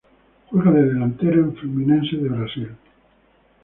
Juega 0.49 0.71
de 0.71 0.85
delantero 0.87 1.41
en 1.43 1.55
Fluminense 1.55 2.15
de 2.15 2.27
Brasil. 2.29 2.71